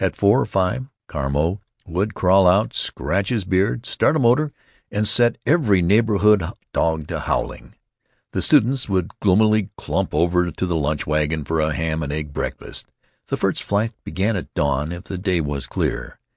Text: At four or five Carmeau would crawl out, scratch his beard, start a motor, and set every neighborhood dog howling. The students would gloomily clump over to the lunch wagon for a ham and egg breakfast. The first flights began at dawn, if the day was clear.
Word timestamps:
At 0.00 0.16
four 0.16 0.40
or 0.40 0.46
five 0.46 0.86
Carmeau 1.06 1.60
would 1.86 2.12
crawl 2.12 2.48
out, 2.48 2.74
scratch 2.74 3.28
his 3.28 3.44
beard, 3.44 3.86
start 3.86 4.16
a 4.16 4.18
motor, 4.18 4.52
and 4.90 5.06
set 5.06 5.38
every 5.46 5.80
neighborhood 5.80 6.42
dog 6.72 7.08
howling. 7.08 7.76
The 8.32 8.42
students 8.42 8.88
would 8.88 9.12
gloomily 9.20 9.68
clump 9.76 10.12
over 10.12 10.50
to 10.50 10.66
the 10.66 10.74
lunch 10.74 11.06
wagon 11.06 11.44
for 11.44 11.60
a 11.60 11.72
ham 11.72 12.02
and 12.02 12.12
egg 12.12 12.32
breakfast. 12.32 12.88
The 13.28 13.36
first 13.36 13.62
flights 13.62 13.94
began 14.02 14.34
at 14.34 14.52
dawn, 14.54 14.90
if 14.90 15.04
the 15.04 15.18
day 15.18 15.40
was 15.40 15.68
clear. 15.68 16.18